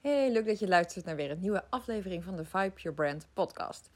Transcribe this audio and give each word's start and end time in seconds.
Hey, 0.00 0.32
leuk 0.32 0.46
dat 0.46 0.58
je 0.58 0.68
luistert 0.68 1.04
naar 1.04 1.16
weer 1.16 1.30
een 1.30 1.40
nieuwe 1.40 1.64
aflevering 1.68 2.24
van 2.24 2.36
de 2.36 2.44
Vibe 2.44 2.80
Your 2.80 2.96
Brand 2.96 3.26
podcast. 3.32 3.90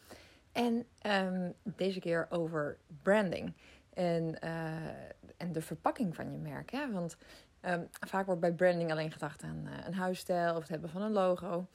En 0.53 0.87
ehm, 0.99 1.51
deze 1.63 2.01
keer 2.01 2.27
over 2.31 2.79
branding 3.03 3.55
en, 3.95 4.37
uh, 4.45 4.89
en 5.37 5.53
de 5.53 5.63
verpakking 5.63 6.15
van 6.15 6.33
je 6.33 6.39
merk. 6.39 6.71
Hè? 6.71 6.93
Want 6.93 7.17
um, 7.63 7.89
vaak 8.07 8.27
wordt 8.27 8.41
bij 8.41 8.53
branding 8.53 8.91
alleen 8.91 9.13
gedacht 9.13 9.43
aan 9.43 9.65
uh, 9.67 9.87
een 9.87 9.95
huisstijl 9.95 10.55
of 10.55 10.61
het 10.61 10.69
hebben 10.69 10.91
van 10.91 11.03
een 11.03 11.13
logo. 11.13 11.67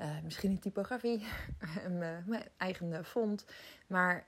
Uh, 0.00 0.06
misschien 0.24 0.50
een 0.50 0.58
typografie, 0.58 1.26
mijn 2.26 2.42
eigen 2.56 3.04
font. 3.04 3.44
Maar 3.86 4.24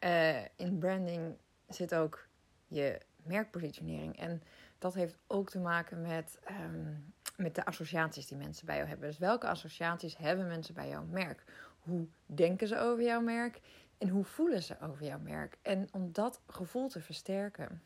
in 0.56 0.78
branding 0.78 1.36
zit 1.68 1.94
ook 1.94 2.26
je 2.66 3.00
merkpositionering. 3.22 4.18
En 4.18 4.42
dat 4.78 4.94
heeft 4.94 5.16
ook 5.26 5.50
te 5.50 5.58
maken 5.58 6.02
met, 6.02 6.38
um, 6.50 7.12
met 7.38 7.54
de 7.54 7.64
associaties 7.64 8.26
die 8.26 8.36
mensen 8.36 8.66
bij 8.66 8.76
jou 8.76 8.88
hebben. 8.88 9.08
Dus 9.08 9.18
welke 9.18 9.48
associaties 9.48 10.16
hebben 10.16 10.46
mensen 10.46 10.74
bij 10.74 10.88
jouw 10.88 11.04
merk? 11.04 11.44
Hoe 11.78 12.06
denken 12.26 12.68
ze 12.68 12.78
over 12.78 13.04
jouw 13.04 13.20
merk? 13.20 13.60
En 13.98 14.08
hoe 14.08 14.24
voelen 14.24 14.62
ze 14.62 14.76
over 14.80 15.06
jouw 15.06 15.18
merk? 15.18 15.58
En 15.62 15.88
om 15.92 16.12
dat 16.12 16.40
gevoel 16.46 16.88
te 16.88 17.00
versterken, 17.00 17.82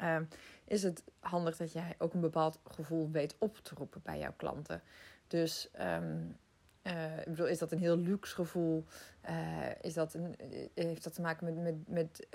uh, 0.00 0.16
is 0.64 0.82
het 0.82 1.04
handig 1.20 1.56
dat 1.56 1.72
jij 1.72 1.94
ook 1.98 2.14
een 2.14 2.20
bepaald 2.20 2.60
gevoel 2.70 3.10
weet 3.10 3.36
op 3.38 3.58
te 3.58 3.74
roepen 3.74 4.00
bij 4.02 4.18
jouw 4.18 4.34
klanten. 4.36 4.82
Dus 5.26 5.68
um, 5.80 6.36
uh, 6.88 7.18
ik 7.18 7.24
bedoel, 7.24 7.46
is 7.46 7.58
dat 7.58 7.72
een 7.72 7.78
heel 7.78 7.96
luxe 7.96 8.34
gevoel? 8.34 8.84
Uh, 9.30 9.34
is 9.80 9.94
dat 9.94 10.14
een, 10.14 10.36
heeft 10.74 11.04
dat 11.04 11.14
te 11.14 11.20
maken 11.20 11.62
met, 11.62 11.88
met, 11.88 12.26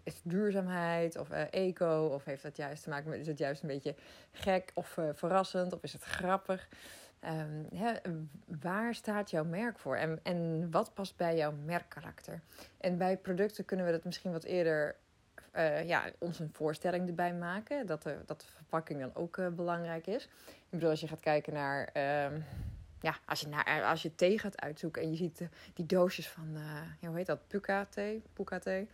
met 0.00 0.20
duurzaamheid 0.22 1.16
of 1.16 1.30
eco? 1.30 2.06
Of 2.06 2.24
heeft 2.24 2.42
dat 2.42 2.56
juist 2.56 2.82
te 2.82 2.88
maken 2.88 3.10
met, 3.10 3.20
is 3.20 3.26
het 3.26 3.38
juist 3.38 3.62
een 3.62 3.68
beetje 3.68 3.94
gek 4.32 4.70
of 4.74 4.98
verrassend? 5.12 5.72
Of 5.72 5.82
is 5.82 5.92
het 5.92 6.02
grappig? 6.02 6.68
Um, 7.24 7.66
hè, 7.74 7.92
waar 8.60 8.94
staat 8.94 9.30
jouw 9.30 9.44
merk 9.44 9.78
voor? 9.78 9.96
En, 9.96 10.20
en 10.22 10.68
wat 10.70 10.94
past 10.94 11.16
bij 11.16 11.36
jouw 11.36 11.52
merkkarakter? 11.64 12.40
En 12.80 12.98
bij 12.98 13.16
producten 13.16 13.64
kunnen 13.64 13.86
we 13.86 13.92
dat 13.92 14.04
misschien 14.04 14.32
wat 14.32 14.44
eerder 14.44 14.96
ja, 15.84 16.04
ons 16.18 16.38
een 16.38 16.50
voorstelling 16.52 17.08
erbij 17.08 17.34
maken. 17.34 17.86
Dat 17.86 18.02
de, 18.02 18.16
dat 18.26 18.40
de 18.40 18.46
verpakking 18.46 19.00
dan 19.00 19.14
ook 19.14 19.54
belangrijk 19.56 20.06
is. 20.06 20.24
Ik 20.46 20.70
bedoel, 20.70 20.90
als 20.90 21.00
je 21.00 21.08
gaat 21.08 21.20
kijken 21.20 21.52
naar 21.52 21.90
ehm, 21.92 22.40
ja, 23.00 23.18
als 23.26 23.40
je, 23.40 23.48
naar, 23.48 23.84
als 23.84 24.02
je 24.02 24.14
thee 24.14 24.38
gaat 24.38 24.60
uitzoeken 24.60 25.02
en 25.02 25.10
je 25.10 25.16
ziet 25.16 25.38
de, 25.38 25.48
die 25.74 25.86
doosjes 25.86 26.28
van, 26.28 26.48
uh, 26.54 27.08
hoe 27.08 27.16
heet 27.16 27.26
dat, 27.26 27.46
Puka 27.46 27.86
thee, 27.90 28.22
Puka 28.32 28.58
thee. 28.58 28.88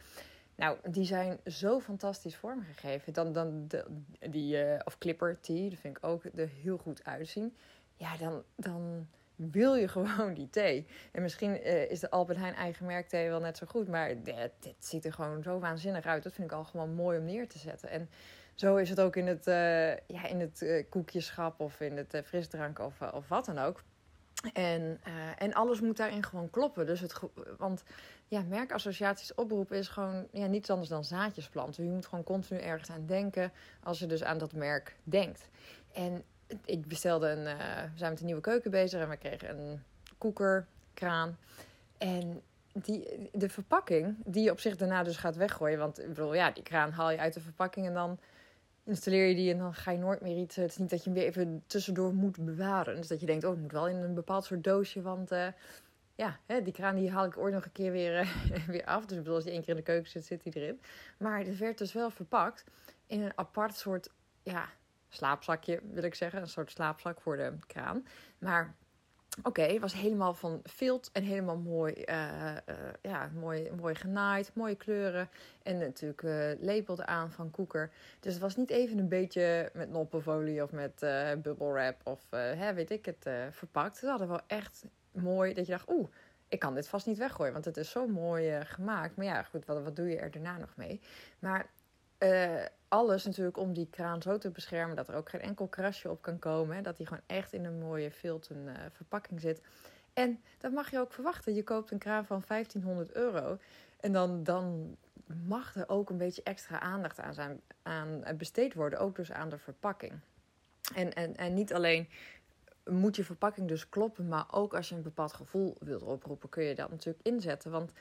Nou, 0.56 0.78
die 0.90 1.04
zijn 1.04 1.40
zo 1.46 1.80
fantastisch 1.80 2.36
vormgegeven. 2.36 3.12
Dan, 3.12 3.32
dan 3.32 3.70
die, 4.30 4.64
uh, 4.64 4.78
of 4.84 4.98
Clipper 4.98 5.40
tea, 5.40 5.70
dat 5.70 5.78
vind 5.78 5.96
ik 5.96 6.04
ook 6.04 6.24
er 6.24 6.48
heel 6.62 6.76
goed 6.76 7.04
uitzien. 7.04 7.56
Ja, 7.96 8.16
dan, 8.16 8.42
dan 8.56 9.08
wil 9.34 9.74
je 9.74 9.88
gewoon 9.98 10.34
die 10.34 10.50
thee. 10.50 10.86
En 11.12 11.22
misschien 11.22 11.66
uh, 11.66 11.90
is 11.90 12.00
de 12.00 12.10
Albert 12.10 12.38
Heijn 12.38 12.54
eigen 12.54 12.86
merk 12.86 13.08
thee 13.08 13.28
wel 13.28 13.40
net 13.40 13.56
zo 13.56 13.66
goed. 13.66 13.88
Maar 13.88 14.22
dit, 14.22 14.74
ziet 14.78 15.04
er 15.04 15.12
gewoon 15.12 15.42
zo 15.42 15.58
waanzinnig 15.58 16.04
uit. 16.04 16.22
Dat 16.22 16.32
vind 16.32 16.50
ik 16.50 16.56
al 16.56 16.64
gewoon 16.64 16.94
mooi 16.94 17.18
om 17.18 17.24
neer 17.24 17.48
te 17.48 17.58
zetten. 17.58 17.88
En 17.88 18.08
zo 18.54 18.76
is 18.76 18.90
het 18.90 19.00
ook 19.00 19.16
in 19.16 19.26
het, 19.26 19.44
ja, 20.06 20.26
in 20.28 20.40
het 20.40 20.86
koekjeschap 20.88 21.60
of 21.60 21.80
in 21.80 21.96
het 21.96 22.22
frisdrank 22.24 22.78
of, 22.78 23.00
of 23.00 23.28
wat 23.28 23.44
dan 23.44 23.58
ook. 23.58 23.82
En, 24.52 25.00
uh, 25.06 25.12
en 25.38 25.54
alles 25.54 25.80
moet 25.80 25.96
daarin 25.96 26.22
gewoon 26.22 26.50
kloppen. 26.50 26.86
Dus 26.86 27.00
het, 27.00 27.20
want 27.58 27.82
ja, 28.28 28.42
merkassociaties 28.48 29.34
oproepen 29.34 29.76
is 29.76 29.88
gewoon 29.88 30.26
ja, 30.30 30.46
niets 30.46 30.70
anders 30.70 30.88
dan 30.88 31.04
zaadjes 31.04 31.48
planten. 31.48 31.84
Je 31.84 31.90
moet 31.90 32.06
gewoon 32.06 32.24
continu 32.24 32.60
ergens 32.60 32.90
aan 32.90 33.06
denken 33.06 33.52
als 33.82 33.98
je 33.98 34.06
dus 34.06 34.24
aan 34.24 34.38
dat 34.38 34.52
merk 34.52 34.96
denkt. 35.04 35.48
En 35.92 36.22
ik 36.64 36.86
bestelde 36.86 37.28
een, 37.28 37.46
uh, 37.46 37.82
we 37.92 37.98
zijn 37.98 38.10
met 38.10 38.20
een 38.20 38.26
nieuwe 38.26 38.40
keuken 38.40 38.70
bezig 38.70 39.00
en 39.00 39.08
we 39.08 39.16
kregen 39.16 39.58
een 39.58 39.82
koeker, 40.18 40.66
kraan. 40.94 41.38
En 41.98 42.42
die, 42.72 43.28
de 43.32 43.48
verpakking, 43.48 44.16
die 44.24 44.42
je 44.42 44.50
op 44.50 44.60
zich 44.60 44.76
daarna 44.76 45.02
dus 45.02 45.16
gaat 45.16 45.36
weggooien. 45.36 45.78
Want 45.78 46.00
ik 46.00 46.08
bedoel, 46.08 46.34
ja, 46.34 46.50
die 46.50 46.62
kraan 46.62 46.90
haal 46.90 47.10
je 47.10 47.18
uit 47.18 47.34
de 47.34 47.40
verpakking 47.40 47.86
en 47.86 47.94
dan 47.94 48.18
installeer 48.84 49.26
je 49.26 49.34
die 49.34 49.52
en 49.52 49.58
dan 49.58 49.74
ga 49.74 49.90
je 49.90 49.98
nooit 49.98 50.20
meer 50.20 50.36
iets. 50.36 50.56
Het 50.56 50.70
is 50.70 50.76
niet 50.76 50.90
dat 50.90 51.04
je 51.04 51.10
hem 51.10 51.18
weer 51.18 51.28
even 51.28 51.62
tussendoor 51.66 52.14
moet 52.14 52.44
bewaren. 52.44 52.96
Dus 52.96 53.08
dat 53.08 53.20
je 53.20 53.26
denkt, 53.26 53.44
oh, 53.44 53.50
het 53.50 53.60
moet 53.60 53.72
wel 53.72 53.88
in 53.88 53.96
een 53.96 54.14
bepaald 54.14 54.44
soort 54.44 54.64
doosje. 54.64 55.02
Want 55.02 55.32
uh, 55.32 55.46
ja, 56.14 56.38
hè, 56.46 56.62
die 56.62 56.72
kraan 56.72 56.96
die 56.96 57.10
haal 57.10 57.24
ik 57.24 57.38
ooit 57.38 57.54
nog 57.54 57.64
een 57.64 57.72
keer 57.72 57.92
weer, 57.92 58.20
uh, 58.20 58.66
weer 58.66 58.84
af. 58.84 59.06
Dus 59.06 59.18
bedoel, 59.18 59.34
als 59.34 59.44
je 59.44 59.50
één 59.50 59.60
keer 59.60 59.70
in 59.70 59.76
de 59.76 59.82
keuken 59.82 60.10
zit, 60.10 60.24
zit 60.24 60.42
die 60.42 60.52
erin. 60.52 60.80
Maar 61.18 61.38
het 61.38 61.58
werd 61.58 61.78
dus 61.78 61.92
wel 61.92 62.10
verpakt 62.10 62.64
in 63.06 63.22
een 63.22 63.32
apart 63.38 63.76
soort, 63.76 64.10
ja, 64.42 64.68
slaapzakje 65.08 65.80
wil 65.92 66.02
ik 66.02 66.14
zeggen. 66.14 66.40
Een 66.40 66.48
soort 66.48 66.70
slaapzak 66.70 67.20
voor 67.20 67.36
de 67.36 67.52
kraan. 67.66 68.06
Maar 68.38 68.74
Oké, 69.38 69.48
okay, 69.48 69.80
was 69.80 69.94
helemaal 69.94 70.34
van 70.34 70.60
vilt 70.62 71.10
en 71.12 71.22
helemaal 71.22 71.56
mooi, 71.56 71.94
uh, 72.06 72.56
uh, 72.68 72.74
ja, 73.02 73.30
mooi, 73.34 73.70
mooi 73.80 73.94
genaaid, 73.94 74.50
mooie 74.54 74.74
kleuren. 74.74 75.28
En 75.62 75.78
natuurlijk 75.78 76.22
uh, 76.22 77.06
aan 77.06 77.30
van 77.30 77.50
koeker. 77.50 77.90
Dus 78.20 78.32
het 78.32 78.42
was 78.42 78.56
niet 78.56 78.70
even 78.70 78.98
een 78.98 79.08
beetje 79.08 79.70
met 79.72 79.90
noppenfolie 79.90 80.62
of 80.62 80.72
met 80.72 81.00
bubble 81.42 81.72
wrap 81.72 82.00
of 82.04 82.20
hè, 82.30 82.74
weet 82.74 82.90
ik 82.90 83.04
het 83.04 83.28
verpakt. 83.50 83.96
Ze 83.96 84.06
hadden 84.06 84.28
wel 84.28 84.40
echt 84.46 84.84
mooi 85.12 85.54
dat 85.54 85.66
je 85.66 85.72
dacht, 85.72 85.90
oeh, 85.90 86.08
ik 86.48 86.58
kan 86.58 86.74
dit 86.74 86.88
vast 86.88 87.06
niet 87.06 87.18
weggooien, 87.18 87.52
want 87.52 87.64
het 87.64 87.76
is 87.76 87.90
zo 87.90 88.06
mooi 88.06 88.64
gemaakt. 88.64 89.16
Maar 89.16 89.26
ja, 89.26 89.42
goed, 89.42 89.64
wat, 89.64 89.82
wat 89.82 89.96
doe 89.96 90.08
je 90.08 90.16
er 90.16 90.30
daarna 90.30 90.58
nog 90.58 90.72
mee? 90.76 91.00
Maar 91.38 91.66
alles 92.88 93.24
natuurlijk 93.24 93.56
om 93.56 93.72
die 93.72 93.88
kraan 93.90 94.22
zo 94.22 94.38
te 94.38 94.50
beschermen 94.50 94.96
dat 94.96 95.08
er 95.08 95.14
ook 95.14 95.28
geen 95.28 95.40
enkel 95.40 95.66
krasje 95.66 96.10
op 96.10 96.22
kan 96.22 96.38
komen. 96.38 96.76
Hè? 96.76 96.82
Dat 96.82 96.96
die 96.96 97.06
gewoon 97.06 97.22
echt 97.26 97.52
in 97.52 97.64
een 97.64 97.78
mooie 97.78 98.10
filten 98.10 98.56
uh, 98.66 98.72
verpakking 98.92 99.40
zit. 99.40 99.62
En 100.12 100.40
dat 100.58 100.72
mag 100.72 100.90
je 100.90 100.98
ook 100.98 101.12
verwachten. 101.12 101.54
Je 101.54 101.64
koopt 101.64 101.90
een 101.90 101.98
kraan 101.98 102.26
van 102.26 102.42
1500 102.46 103.12
euro. 103.12 103.58
En 104.00 104.12
dan, 104.12 104.42
dan 104.44 104.96
mag 105.46 105.74
er 105.76 105.88
ook 105.88 106.10
een 106.10 106.16
beetje 106.16 106.42
extra 106.42 106.80
aandacht 106.80 107.20
aan, 107.20 107.34
zijn, 107.34 107.60
aan 107.82 108.22
besteed 108.36 108.74
worden. 108.74 108.98
Ook 108.98 109.16
dus 109.16 109.32
aan 109.32 109.48
de 109.48 109.58
verpakking. 109.58 110.12
En, 110.94 111.12
en, 111.12 111.36
en 111.36 111.54
niet 111.54 111.74
alleen 111.74 112.08
moet 112.84 113.16
je 113.16 113.24
verpakking 113.24 113.68
dus 113.68 113.88
kloppen, 113.88 114.28
maar 114.28 114.46
ook 114.50 114.74
als 114.74 114.88
je 114.88 114.94
een 114.94 115.02
bepaald 115.02 115.32
gevoel 115.32 115.76
wilt 115.80 116.02
oproepen, 116.02 116.48
kun 116.48 116.64
je 116.64 116.74
dat 116.74 116.90
natuurlijk 116.90 117.26
inzetten. 117.26 117.70
Want 117.70 117.92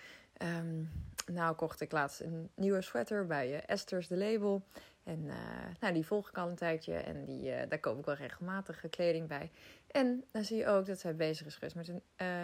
um, 0.42 0.90
nou 1.26 1.56
kocht 1.56 1.82
ik 1.82 1.92
laatst 1.92 2.20
een 2.20 2.50
nieuwe 2.56 2.82
sweater 2.82 3.26
bij 3.26 3.54
uh, 3.54 3.60
Esther's 3.66 4.08
de 4.08 4.18
Label. 4.18 4.64
En 5.04 5.24
uh, 5.24 5.36
nou, 5.80 5.94
die 5.94 6.06
volg 6.06 6.30
ik 6.30 6.38
al 6.38 6.50
een 6.50 6.56
tijdje 6.56 6.96
en 6.96 7.26
die, 7.26 7.52
uh, 7.52 7.62
daar 7.70 7.80
koop 7.80 8.00
ik 8.00 8.06
wel 8.06 8.16
regelmatig 8.16 8.90
kleding 8.90 9.28
bij. 9.28 9.52
En 9.88 10.24
dan 10.32 10.44
zie 10.44 10.58
je 10.58 10.68
ook 10.68 10.86
dat 10.86 11.00
zij 11.00 11.16
bezig 11.16 11.48
is 11.48 11.54
geweest 11.54 11.76
met 11.76 11.88
een 11.88 12.02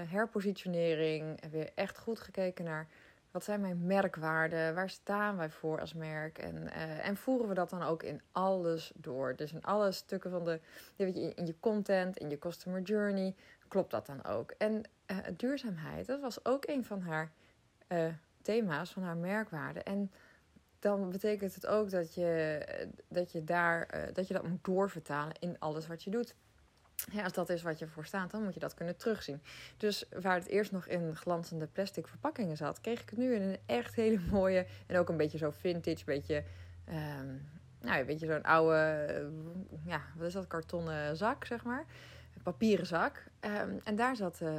herpositionering. 0.07 1.49
Weer 1.51 1.71
echt 1.75 1.97
goed 1.97 2.19
gekeken 2.19 2.65
naar 2.65 2.87
wat 3.31 3.43
zijn 3.43 3.61
mijn 3.61 3.85
merkwaarden? 3.85 4.75
Waar 4.75 4.89
staan 4.89 5.37
wij 5.37 5.49
voor 5.49 5.79
als 5.79 5.93
merk? 5.93 6.37
En, 6.37 6.71
en 7.01 7.17
voeren 7.17 7.47
we 7.47 7.53
dat 7.53 7.69
dan 7.69 7.83
ook 7.83 8.03
in 8.03 8.21
alles 8.31 8.91
door? 8.95 9.35
Dus 9.35 9.53
in 9.53 9.63
alle 9.63 9.91
stukken 9.91 10.31
van 10.31 10.43
de, 10.43 10.59
je, 10.95 11.33
in 11.35 11.45
je 11.45 11.55
content, 11.59 12.17
in 12.17 12.29
je 12.29 12.39
customer 12.39 12.81
journey, 12.81 13.35
klopt 13.67 13.91
dat 13.91 14.05
dan 14.05 14.25
ook? 14.25 14.51
En 14.57 14.83
duurzaamheid, 15.35 16.05
dat 16.05 16.21
was 16.21 16.45
ook 16.45 16.67
een 16.67 16.85
van 16.85 17.01
haar 17.01 17.31
thema's, 18.41 18.91
van 18.91 19.03
haar 19.03 19.17
merkwaarden. 19.17 19.83
En 19.83 20.11
dan 20.79 21.09
betekent 21.09 21.55
het 21.55 21.67
ook 21.67 21.89
dat 21.89 22.13
je, 22.13 22.65
dat 23.07 23.31
je, 23.31 23.43
daar, 23.43 24.09
dat, 24.13 24.27
je 24.27 24.33
dat 24.33 24.47
moet 24.47 24.63
doorvertalen 24.63 25.35
in 25.39 25.55
alles 25.59 25.87
wat 25.87 26.03
je 26.03 26.09
doet. 26.09 26.35
Ja, 27.11 27.23
als 27.23 27.33
dat 27.33 27.49
is 27.49 27.61
wat 27.61 27.79
je 27.79 27.87
voor 27.87 28.05
staat, 28.05 28.31
dan 28.31 28.43
moet 28.43 28.53
je 28.53 28.59
dat 28.59 28.73
kunnen 28.73 28.97
terugzien. 28.97 29.41
Dus 29.77 30.05
waar 30.21 30.35
het 30.35 30.47
eerst 30.47 30.71
nog 30.71 30.87
in 30.87 31.15
glanzende 31.15 31.67
plastic 31.67 32.07
verpakkingen 32.07 32.57
zat, 32.57 32.81
kreeg 32.81 33.01
ik 33.01 33.09
het 33.09 33.19
nu 33.19 33.35
in 33.35 33.41
een 33.41 33.57
echt 33.65 33.95
hele 33.95 34.19
mooie 34.31 34.65
en 34.87 34.97
ook 34.97 35.09
een 35.09 35.17
beetje 35.17 35.37
zo 35.37 35.51
vintage, 35.51 36.05
beetje, 36.05 36.43
um, 36.89 37.49
nou, 37.81 37.99
een 37.99 38.05
beetje 38.05 38.25
zo'n 38.25 38.43
oude, 38.43 39.31
ja, 39.85 40.01
wat 40.15 40.27
is 40.27 40.33
dat, 40.33 40.47
kartonnen 40.47 41.17
zak, 41.17 41.45
zeg 41.45 41.63
maar. 41.63 41.85
Papieren 42.43 42.85
zak. 42.85 43.23
Um, 43.41 43.79
en 43.83 43.95
daar 43.95 44.15
zat, 44.15 44.39
uh, 44.41 44.49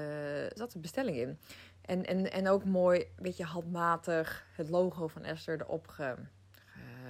zat 0.55 0.73
de 0.73 0.79
bestelling 0.79 1.17
in. 1.17 1.39
En, 1.81 2.07
en, 2.07 2.33
en 2.33 2.49
ook 2.49 2.65
mooi, 2.65 3.01
een 3.01 3.23
beetje 3.23 3.45
handmatig, 3.45 4.47
het 4.57 4.69
logo 4.69 5.09
van 5.09 5.25
Esther 5.25 5.61
erop 5.61 5.89
ge, 5.89 6.15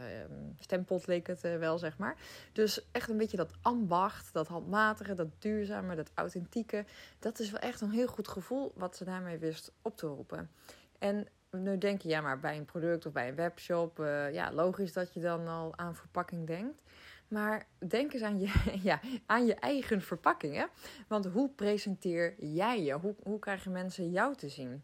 Ehm, 0.00 0.32
stempelt 0.58 1.06
leek 1.06 1.26
het 1.26 1.44
uh, 1.44 1.56
wel, 1.56 1.78
zeg 1.78 1.98
maar. 1.98 2.16
Dus 2.52 2.90
echt 2.92 3.08
een 3.08 3.16
beetje 3.16 3.36
dat 3.36 3.52
ambacht, 3.62 4.32
dat 4.32 4.48
handmatige, 4.48 5.14
dat 5.14 5.28
duurzame, 5.38 5.96
dat 5.96 6.10
authentieke. 6.14 6.84
Dat 7.18 7.38
is 7.38 7.50
wel 7.50 7.60
echt 7.60 7.80
een 7.80 7.90
heel 7.90 8.06
goed 8.06 8.28
gevoel 8.28 8.72
wat 8.74 8.96
ze 8.96 9.04
daarmee 9.04 9.38
wist 9.38 9.72
op 9.82 9.96
te 9.96 10.06
roepen. 10.06 10.50
En 10.98 11.26
nu 11.50 11.78
denk 11.78 12.02
je, 12.02 12.08
ja, 12.08 12.20
maar 12.20 12.40
bij 12.40 12.56
een 12.56 12.64
product 12.64 13.06
of 13.06 13.12
bij 13.12 13.28
een 13.28 13.34
webshop, 13.34 13.98
uh, 13.98 14.32
ja, 14.32 14.52
logisch 14.52 14.92
dat 14.92 15.14
je 15.14 15.20
dan 15.20 15.48
al 15.48 15.76
aan 15.76 15.94
verpakking 15.94 16.46
denkt. 16.46 16.82
Maar 17.30 17.66
denk 17.88 18.12
eens 18.12 18.22
aan 18.22 18.40
je, 18.40 18.52
ja, 18.88 19.00
aan 19.26 19.46
je 19.46 19.54
eigen 19.54 20.02
verpakking. 20.02 20.66
Want 21.08 21.26
hoe 21.26 21.50
presenteer 21.50 22.34
jij 22.38 22.82
je? 22.82 22.92
Hoe, 22.92 23.14
hoe 23.22 23.38
krijgen 23.38 23.72
mensen 23.72 24.10
jou 24.10 24.34
te 24.36 24.48
zien? 24.48 24.82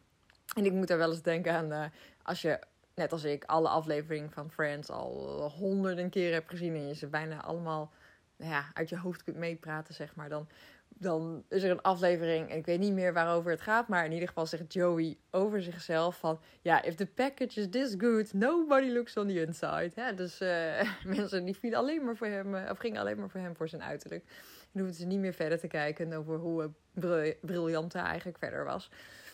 En 0.56 0.64
ik 0.64 0.72
moet 0.72 0.88
daar 0.88 0.98
wel 0.98 1.10
eens 1.10 1.22
denken 1.22 1.52
aan 1.52 1.72
uh, 1.72 1.84
als 2.22 2.42
je 2.42 2.58
net 2.94 3.12
als 3.12 3.24
ik, 3.24 3.44
alle 3.44 3.68
afleveringen 3.68 4.30
van 4.30 4.50
Friends 4.50 4.90
al 4.90 5.48
honderden 5.56 6.10
keer 6.10 6.32
heb 6.32 6.48
gezien. 6.48 6.74
En 6.74 6.86
je 6.86 6.94
ze 6.94 7.06
bijna 7.06 7.42
allemaal 7.42 7.92
nou 8.36 8.50
ja, 8.50 8.64
uit 8.72 8.88
je 8.88 8.98
hoofd 8.98 9.22
kunt 9.22 9.36
meepraten, 9.36 9.94
zeg 9.94 10.14
maar. 10.14 10.28
Dan, 10.28 10.48
dan 10.88 11.44
is 11.48 11.62
er 11.62 11.70
een 11.70 11.82
aflevering, 11.82 12.50
en 12.50 12.56
ik 12.56 12.66
weet 12.66 12.78
niet 12.78 12.92
meer 12.92 13.12
waarover 13.12 13.50
het 13.50 13.60
gaat, 13.60 13.88
maar 13.88 14.04
in 14.04 14.12
ieder 14.12 14.28
geval 14.28 14.46
zegt 14.46 14.72
Joey 14.72 15.16
over 15.30 15.62
zichzelf 15.62 16.18
van, 16.18 16.40
ja, 16.62 16.82
if 16.82 16.94
the 16.94 17.06
package 17.06 17.60
is 17.60 17.66
this 17.70 17.94
good, 17.98 18.32
nobody 18.32 18.88
looks 18.88 19.16
on 19.16 19.26
the 19.26 19.40
inside. 19.40 19.90
Hè? 19.94 20.14
Dus 20.14 20.40
uh, 20.40 20.82
mensen 21.16 21.44
die 21.44 21.56
vielen 21.56 21.78
alleen 21.78 22.04
maar 22.04 22.16
voor 22.16 22.26
hem, 22.26 22.54
of 22.54 22.78
gingen 22.78 23.00
alleen 23.00 23.18
maar 23.18 23.30
voor 23.30 23.40
hem 23.40 23.56
voor 23.56 23.68
zijn 23.68 23.82
uiterlijk. 23.82 24.24
En 24.72 24.80
hoefden 24.80 25.00
ze 25.00 25.06
niet 25.06 25.18
meer 25.18 25.34
verder 25.34 25.58
te 25.58 25.66
kijken 25.66 26.12
over 26.12 26.38
hoe 26.38 26.70
briljant 27.40 27.92
hij 27.92 28.02
eigenlijk 28.02 28.38
verder 28.38 28.64
was. 28.64 28.90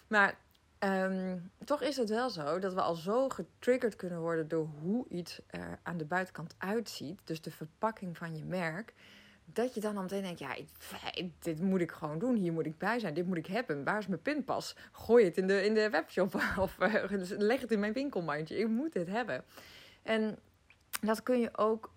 Maar 0.07 0.39
um, 0.85 1.51
toch 1.65 1.83
is 1.83 1.97
het 1.97 2.09
wel 2.09 2.31
zo 2.31 2.59
dat 2.59 2.75
we 2.75 2.81
al 2.81 2.95
zo 2.95 3.29
getriggerd 3.29 3.97
kunnen 3.97 4.21
worden 4.21 4.49
door 4.49 4.69
hoe 4.81 5.09
iets 5.09 5.41
er 5.47 5.79
aan 5.83 5.97
de 5.97 6.05
buitenkant 6.05 6.55
uitziet. 6.59 7.21
Dus 7.25 7.41
de 7.41 7.51
verpakking 7.51 8.17
van 8.17 8.37
je 8.37 8.45
merk. 8.45 8.93
Dat 9.45 9.75
je 9.75 9.81
dan 9.81 9.97
al 9.97 10.03
meteen 10.03 10.23
denkt, 10.23 10.39
ja, 10.39 10.57
dit 11.39 11.61
moet 11.61 11.81
ik 11.81 11.91
gewoon 11.91 12.19
doen. 12.19 12.35
Hier 12.35 12.53
moet 12.53 12.67
ik 12.67 12.79
bij 12.79 12.99
zijn. 12.99 13.15
Dit 13.15 13.27
moet 13.27 13.37
ik 13.37 13.47
hebben. 13.47 13.85
Waar 13.85 13.99
is 13.99 14.07
mijn 14.07 14.23
pinpas? 14.23 14.77
Gooi 14.93 15.25
het 15.25 15.37
in 15.37 15.47
de, 15.47 15.65
in 15.65 15.75
de 15.75 15.91
webshop. 15.91 16.35
Of 16.59 16.77
uh, 16.81 17.05
leg 17.39 17.61
het 17.61 17.73
in 17.73 17.81
mijn 17.81 17.93
winkelmandje. 17.93 18.59
Ik 18.59 18.69
moet 18.69 18.93
dit 18.93 19.07
hebben. 19.07 19.45
En 20.03 20.39
dat 21.01 21.23
kun 21.23 21.41
je 21.41 21.57
ook, 21.57 21.93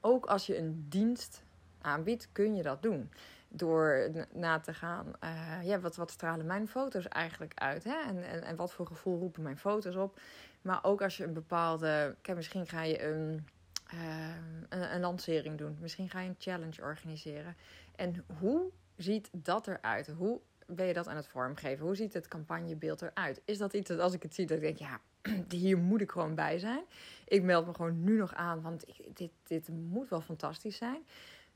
ook 0.00 0.26
als 0.26 0.46
je 0.46 0.58
een 0.58 0.86
dienst 0.88 1.42
aanbiedt, 1.80 2.28
kun 2.32 2.54
je 2.54 2.62
dat 2.62 2.82
doen 2.82 3.10
door 3.48 4.10
na 4.32 4.60
te 4.60 4.74
gaan, 4.74 5.12
uh, 5.24 5.58
ja, 5.62 5.80
wat, 5.80 5.96
wat 5.96 6.10
stralen 6.10 6.46
mijn 6.46 6.68
foto's 6.68 7.08
eigenlijk 7.08 7.52
uit? 7.54 7.84
Hè? 7.84 7.96
En, 8.06 8.22
en, 8.22 8.42
en 8.42 8.56
wat 8.56 8.72
voor 8.72 8.86
gevoel 8.86 9.18
roepen 9.18 9.42
mijn 9.42 9.58
foto's 9.58 9.94
op? 9.94 10.20
Maar 10.62 10.78
ook 10.82 11.02
als 11.02 11.16
je 11.16 11.24
een 11.24 11.32
bepaalde, 11.32 12.16
kijk, 12.22 12.36
misschien 12.36 12.66
ga 12.66 12.82
je 12.82 13.04
een, 13.04 13.48
een, 13.88 14.94
een, 14.94 15.00
lancering 15.00 15.58
doen. 15.58 15.76
Misschien 15.80 16.10
ga 16.10 16.20
je 16.20 16.28
een 16.28 16.36
challenge 16.38 16.82
organiseren. 16.82 17.56
En 17.96 18.24
hoe 18.38 18.70
ziet 18.96 19.28
dat 19.32 19.66
eruit? 19.66 20.06
Hoe 20.06 20.40
ben 20.66 20.86
je 20.86 20.92
dat 20.92 21.08
aan 21.08 21.16
het 21.16 21.26
vormgeven? 21.26 21.86
Hoe 21.86 21.96
ziet 21.96 22.12
het 22.12 22.28
campagnebeeld 22.28 23.02
eruit? 23.02 23.40
Is 23.44 23.58
dat 23.58 23.72
iets 23.72 23.88
dat 23.88 23.98
als 23.98 24.12
ik 24.12 24.22
het 24.22 24.34
zie, 24.34 24.46
dat 24.46 24.56
ik 24.56 24.62
denk, 24.62 24.78
ja, 24.78 25.00
hier 25.48 25.78
moet 25.78 26.00
ik 26.00 26.10
gewoon 26.10 26.34
bij 26.34 26.58
zijn. 26.58 26.84
Ik 27.24 27.42
meld 27.42 27.66
me 27.66 27.74
gewoon 27.74 28.04
nu 28.04 28.16
nog 28.16 28.34
aan, 28.34 28.62
want 28.62 28.84
dit, 29.14 29.30
dit 29.42 29.68
moet 29.68 30.08
wel 30.08 30.20
fantastisch 30.20 30.76
zijn. 30.76 31.02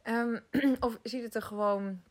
Um, 0.04 0.40
of 0.86 0.98
ziet 1.02 1.22
het 1.22 1.34
er 1.34 1.42
gewoon, 1.42 2.02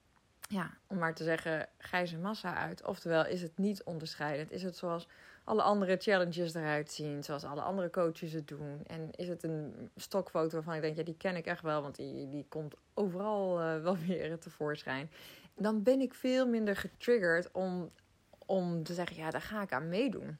ja, 0.51 0.69
om 0.87 0.97
maar 0.97 1.13
te 1.13 1.23
zeggen, 1.23 1.67
grijze 1.77 2.17
massa 2.17 2.55
uit? 2.55 2.85
Oftewel, 2.85 3.25
is 3.25 3.41
het 3.41 3.57
niet 3.57 3.83
onderscheidend? 3.83 4.51
Is 4.51 4.63
het 4.63 4.77
zoals 4.77 5.07
alle 5.43 5.61
andere 5.61 5.97
challenges 5.97 6.53
eruit 6.53 6.91
zien, 6.91 7.23
zoals 7.23 7.43
alle 7.43 7.61
andere 7.61 7.89
coaches 7.89 8.33
het 8.33 8.47
doen? 8.47 8.83
En 8.87 9.09
is 9.15 9.27
het 9.27 9.43
een 9.43 9.89
stokfoto 9.95 10.53
waarvan 10.53 10.73
ik 10.73 10.81
denk, 10.81 10.95
ja, 10.95 11.03
die 11.03 11.17
ken 11.17 11.35
ik 11.35 11.45
echt 11.45 11.61
wel, 11.61 11.81
want 11.81 11.95
die, 11.95 12.29
die 12.29 12.45
komt 12.49 12.75
overal 12.93 13.61
uh, 13.61 13.81
wel 13.81 13.97
weer 14.07 14.39
tevoorschijn. 14.39 15.11
Dan 15.55 15.83
ben 15.83 15.99
ik 15.99 16.13
veel 16.13 16.47
minder 16.47 16.75
getriggerd 16.75 17.51
om, 17.51 17.91
om 18.45 18.83
te 18.83 18.93
zeggen, 18.93 19.15
ja, 19.15 19.29
daar 19.29 19.41
ga 19.41 19.61
ik 19.61 19.73
aan 19.73 19.89
meedoen. 19.89 20.37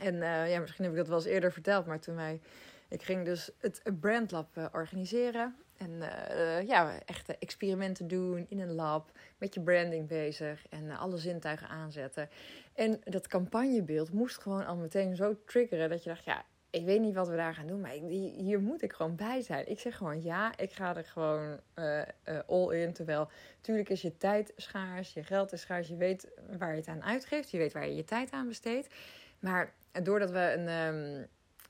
En 0.00 0.14
uh, 0.14 0.50
ja, 0.50 0.60
misschien 0.60 0.84
heb 0.84 0.92
ik 0.92 0.98
dat 0.98 1.08
wel 1.08 1.16
eens 1.16 1.26
eerder 1.26 1.52
verteld, 1.52 1.86
maar 1.86 2.00
toen 2.00 2.14
wij... 2.14 2.40
Ik 2.88 3.02
ging 3.02 3.24
dus 3.24 3.50
het 3.58 3.82
Brandlab 4.00 4.56
uh, 4.56 4.66
organiseren. 4.72 5.56
En 5.76 5.90
uh, 5.90 6.66
ja, 6.66 6.98
echte 7.04 7.36
experimenten 7.38 8.08
doen 8.08 8.46
in 8.48 8.60
een 8.60 8.72
lab, 8.72 9.10
met 9.38 9.54
je 9.54 9.60
branding 9.60 10.08
bezig 10.08 10.68
en 10.68 10.84
uh, 10.84 11.00
alle 11.00 11.18
zintuigen 11.18 11.68
aanzetten. 11.68 12.28
En 12.74 13.00
dat 13.04 13.26
campagnebeeld 13.26 14.12
moest 14.12 14.38
gewoon 14.38 14.66
al 14.66 14.76
meteen 14.76 15.16
zo 15.16 15.36
triggeren 15.44 15.88
dat 15.88 16.02
je 16.02 16.08
dacht, 16.08 16.24
ja, 16.24 16.44
ik 16.70 16.84
weet 16.84 17.00
niet 17.00 17.14
wat 17.14 17.28
we 17.28 17.36
daar 17.36 17.54
gaan 17.54 17.66
doen, 17.66 17.80
maar 17.80 17.90
hier 17.90 18.60
moet 18.60 18.82
ik 18.82 18.92
gewoon 18.92 19.16
bij 19.16 19.40
zijn. 19.40 19.68
Ik 19.68 19.80
zeg 19.80 19.96
gewoon 19.96 20.22
ja, 20.22 20.56
ik 20.56 20.72
ga 20.72 20.96
er 20.96 21.04
gewoon 21.04 21.60
uh, 21.74 22.02
all 22.46 22.74
in. 22.74 22.92
Terwijl, 22.92 23.30
natuurlijk 23.56 23.88
is 23.88 24.02
je 24.02 24.16
tijd 24.16 24.52
schaars, 24.56 25.12
je 25.12 25.22
geld 25.22 25.52
is 25.52 25.60
schaars, 25.60 25.88
je 25.88 25.96
weet 25.96 26.28
waar 26.58 26.70
je 26.70 26.76
het 26.76 26.88
aan 26.88 27.04
uitgeeft, 27.04 27.50
je 27.50 27.58
weet 27.58 27.72
waar 27.72 27.86
je 27.86 27.94
je 27.94 28.04
tijd 28.04 28.30
aan 28.30 28.48
besteedt. 28.48 28.94
Maar 29.38 29.72
doordat 30.02 30.30
we 30.30 30.52
een, 30.56 30.68
um, 30.68 31.26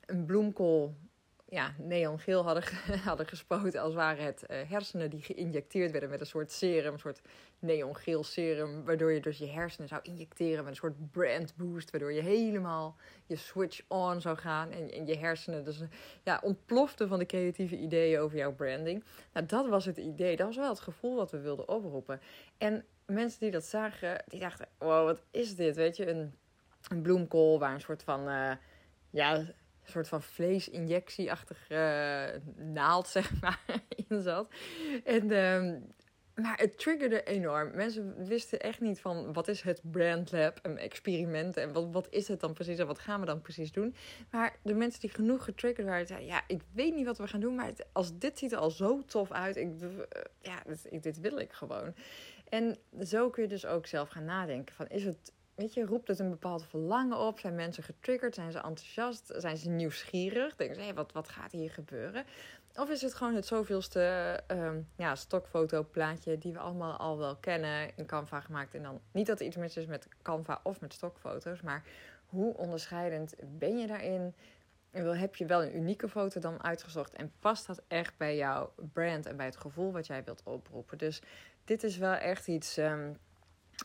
een 0.07 0.25
bloemkool 0.25 0.95
ja, 1.55 1.75
neongeel 1.79 2.45
hadden, 2.45 2.65
hadden 3.05 3.27
gespoten. 3.27 3.81
Als 3.81 3.95
waren 3.95 4.25
het 4.25 4.45
uh, 4.51 4.57
hersenen 4.71 5.11
die 5.11 5.23
geïnjecteerd 5.23 5.91
werden 5.91 6.11
met 6.11 6.21
een 6.21 6.27
soort 6.27 6.53
serum, 6.53 6.93
een 6.93 6.99
soort 6.99 7.21
neongeel 7.59 8.25
serum. 8.25 8.85
Waardoor 8.85 9.13
je 9.13 9.21
dus 9.21 9.39
je 9.39 9.47
hersenen 9.47 9.89
zou 9.89 10.01
injecteren 10.03 10.65
met 10.65 10.73
een 10.73 10.79
soort 10.79 11.11
brand 11.11 11.57
boost. 11.57 11.91
Waardoor 11.91 12.13
je 12.13 12.21
helemaal 12.21 12.97
je 13.27 13.37
switch 13.37 13.83
on 13.89 14.21
zou 14.21 14.37
gaan. 14.37 14.71
En, 14.71 14.91
en 14.91 15.07
je 15.07 15.17
hersenen 15.17 15.65
dus 15.65 15.83
ja, 16.23 16.41
ontploften 16.43 17.09
van 17.09 17.19
de 17.19 17.27
creatieve 17.27 17.77
ideeën 17.77 18.21
over 18.21 18.39
jouw 18.39 18.55
branding. 18.55 19.05
Nou, 19.33 19.47
dat 19.47 19.69
was 19.69 19.85
het 19.85 19.97
idee. 19.97 20.37
Dat 20.37 20.47
was 20.47 20.57
wel 20.57 20.69
het 20.69 20.81
gevoel 20.81 21.17
wat 21.17 21.31
we 21.31 21.41
wilden 21.41 21.69
oproepen. 21.69 22.21
En 22.59 22.85
mensen 23.07 23.41
die 23.41 23.51
dat 23.51 23.65
zagen, 23.65 24.25
die 24.29 24.41
dachten, 24.41 24.69
wow, 24.79 25.07
wat 25.07 25.23
is 25.31 25.57
dit? 25.57 25.77
Weet 25.77 25.97
je, 25.97 26.09
een, 26.09 26.35
een 26.89 27.03
bloemkool 27.03 27.59
waar 27.59 27.75
een 27.75 27.81
soort 27.81 28.03
van... 28.03 28.29
Uh, 28.29 28.53
ja, 29.11 29.45
een 29.85 29.91
soort 29.91 30.09
van 30.09 30.23
vleesinjectieachtige 30.23 31.75
uh, 32.57 32.65
naald, 32.67 33.09
zeg 33.19 33.41
maar, 33.41 33.61
in 34.09 34.23
zat. 34.23 34.53
En, 35.05 35.25
uh, 35.25 35.75
maar 36.35 36.59
het 36.59 36.79
triggerde 36.79 37.23
enorm. 37.23 37.71
Mensen 37.75 38.27
wisten 38.27 38.61
echt 38.61 38.81
niet 38.81 39.01
van 39.01 39.33
wat 39.33 39.49
is 39.49 39.63
het 39.63 39.81
Brand 39.83 40.33
Lab, 40.33 40.59
een 40.63 40.79
experiment 40.79 41.57
en 41.57 41.73
wat, 41.73 41.89
wat 41.93 42.07
is 42.11 42.29
het 42.29 42.41
dan 42.41 42.53
precies 42.53 42.79
en 42.79 42.87
wat 42.87 42.99
gaan 42.99 43.21
we 43.21 43.27
dan 43.27 43.41
precies 43.41 43.73
doen. 43.73 43.95
Maar 44.31 44.57
de 44.63 44.75
mensen 44.75 45.01
die 45.01 45.11
genoeg 45.11 45.45
getriggerd 45.45 45.87
waren, 45.87 46.07
zeiden 46.07 46.29
ja, 46.29 46.43
ik 46.47 46.61
weet 46.73 46.95
niet 46.95 47.07
wat 47.07 47.19
we 47.19 47.29
gaan 47.29 47.41
doen, 47.41 47.55
maar 47.55 47.73
als 47.93 48.19
dit 48.19 48.39
ziet 48.39 48.53
er 48.53 48.59
al 48.59 48.71
zo 48.71 49.05
tof 49.05 49.33
uit, 49.33 49.57
ik, 49.57 49.71
ja, 50.41 50.63
dit, 50.67 51.03
dit 51.03 51.21
wil 51.21 51.39
ik 51.39 51.53
gewoon. 51.53 51.95
En 52.49 52.79
zo 53.05 53.31
kun 53.31 53.43
je 53.43 53.49
dus 53.49 53.67
ook 53.67 53.87
zelf 53.87 54.09
gaan 54.09 54.25
nadenken 54.25 54.75
van 54.75 54.87
is 54.87 55.05
het 55.05 55.33
weet 55.55 55.75
je, 55.75 55.85
roept 55.85 56.09
het 56.09 56.19
een 56.19 56.31
bepaald 56.31 56.65
verlangen 56.65 57.19
op? 57.19 57.39
Zijn 57.39 57.55
mensen 57.55 57.83
getriggerd? 57.83 58.35
Zijn 58.35 58.53
ze 58.53 58.59
enthousiast? 58.59 59.33
Zijn 59.37 59.57
ze 59.57 59.69
nieuwsgierig? 59.69 60.57
Denken 60.57 60.77
ze, 60.77 60.83
hé, 60.83 60.95
wat, 60.95 61.13
wat 61.13 61.29
gaat 61.29 61.53
hier 61.53 61.71
gebeuren? 61.71 62.25
Of 62.75 62.91
is 62.91 63.03
het 63.03 63.15
gewoon 63.15 63.35
het 63.35 63.47
zoveelste 63.47 64.41
um, 64.49 64.89
ja, 64.97 65.15
stokfoto-plaatje 65.15 66.39
die 66.39 66.53
we 66.53 66.59
allemaal 66.59 66.97
al 66.97 67.19
wel 67.19 67.37
kennen, 67.37 67.97
in 67.97 68.07
Canva 68.07 68.41
gemaakt? 68.41 68.75
En 68.75 68.83
dan 68.83 69.01
niet 69.13 69.27
dat 69.27 69.41
er 69.41 69.47
iets 69.47 69.57
mis 69.57 69.77
is 69.77 69.87
met 69.87 70.09
Canva 70.23 70.61
of 70.63 70.81
met 70.81 70.93
stokfoto's, 70.93 71.61
maar 71.61 71.83
hoe 72.27 72.57
onderscheidend 72.57 73.35
ben 73.43 73.79
je 73.79 73.87
daarin? 73.87 74.35
Heb 74.91 75.37
je 75.37 75.47
wel 75.47 75.63
een 75.63 75.77
unieke 75.77 76.09
foto 76.09 76.41
dan 76.41 76.63
uitgezocht 76.63 77.13
en 77.13 77.33
past 77.39 77.67
dat 77.67 77.83
echt 77.89 78.17
bij 78.17 78.37
jouw 78.37 78.73
brand 78.93 79.27
en 79.27 79.37
bij 79.37 79.47
het 79.47 79.57
gevoel 79.57 79.93
wat 79.93 80.07
jij 80.07 80.25
wilt 80.25 80.43
oproepen? 80.45 80.99
Dus 80.99 81.23
dit 81.65 81.83
is 81.85 81.97
wel 81.97 82.15
echt 82.15 82.49
iets. 82.49 82.77
Um, 82.77 83.17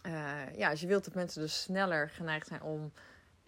uh, 0.06 0.56
ja, 0.56 0.69
als 0.69 0.81
je 0.81 0.87
wilt 0.87 1.06
dat 1.06 1.14
mensen 1.14 1.42
dus 1.42 1.61
sneller 1.61 2.09
geneigd 2.09 2.47
zijn 2.47 2.61
om 2.61 2.92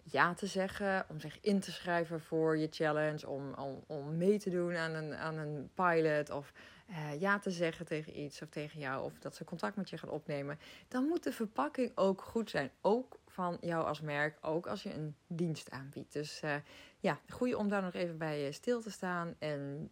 ja 0.02 0.34
te 0.34 0.46
zeggen, 0.46 1.04
om 1.08 1.20
zich 1.20 1.38
in 1.40 1.60
te 1.60 1.72
schrijven 1.72 2.20
voor 2.20 2.58
je 2.58 2.68
challenge, 2.70 3.28
om, 3.28 3.54
om, 3.54 3.84
om 3.86 4.16
mee 4.16 4.38
te 4.38 4.50
doen 4.50 4.76
aan 4.76 4.94
een, 4.94 5.14
aan 5.14 5.38
een 5.38 5.70
pilot 5.74 6.30
of 6.30 6.52
uh, 6.90 7.20
ja 7.20 7.38
te 7.38 7.50
zeggen 7.50 7.86
tegen 7.86 8.20
iets 8.20 8.42
of 8.42 8.48
tegen 8.48 8.80
jou 8.80 9.04
of 9.04 9.18
dat 9.18 9.36
ze 9.36 9.44
contact 9.44 9.76
met 9.76 9.90
je 9.90 9.98
gaan 9.98 10.10
opnemen, 10.10 10.58
dan 10.88 11.04
moet 11.04 11.22
de 11.22 11.32
verpakking 11.32 11.92
ook 11.94 12.22
goed 12.22 12.50
zijn. 12.50 12.70
Ook 12.80 13.20
van 13.26 13.58
jou 13.60 13.86
als 13.86 14.00
merk, 14.00 14.38
ook 14.40 14.66
als 14.66 14.82
je 14.82 14.94
een 14.94 15.16
dienst 15.26 15.70
aanbiedt. 15.70 16.12
Dus 16.12 16.42
uh, 16.44 16.54
ja, 16.98 17.20
goede 17.28 17.58
om 17.58 17.68
daar 17.68 17.82
nog 17.82 17.94
even 17.94 18.18
bij 18.18 18.52
stil 18.52 18.80
te 18.80 18.90
staan. 18.90 19.34
En 19.38 19.90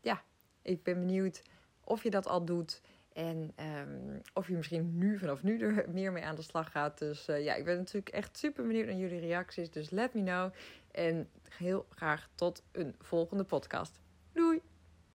ja, 0.00 0.22
ik 0.62 0.82
ben 0.82 0.98
benieuwd 0.98 1.42
of 1.84 2.02
je 2.02 2.10
dat 2.10 2.26
al 2.26 2.44
doet. 2.44 2.80
En 3.14 3.54
um, 3.60 4.20
of 4.34 4.48
je 4.48 4.56
misschien 4.56 4.98
nu 4.98 5.18
vanaf 5.18 5.42
nu 5.42 5.60
er 5.60 5.84
meer 5.92 6.12
mee 6.12 6.24
aan 6.24 6.34
de 6.34 6.42
slag 6.42 6.70
gaat. 6.70 6.98
Dus 6.98 7.28
uh, 7.28 7.44
ja, 7.44 7.54
ik 7.54 7.64
ben 7.64 7.76
natuurlijk 7.76 8.14
echt 8.14 8.38
super 8.38 8.66
benieuwd 8.66 8.86
naar 8.86 8.96
jullie 8.96 9.20
reacties. 9.20 9.70
Dus 9.70 9.90
let 9.90 10.14
me 10.14 10.22
know. 10.22 10.52
En 10.90 11.28
heel 11.48 11.86
graag 11.88 12.28
tot 12.34 12.62
een 12.72 12.94
volgende 12.98 13.44
podcast. 13.44 14.00